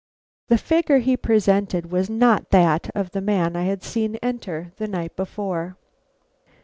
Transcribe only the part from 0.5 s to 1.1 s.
figure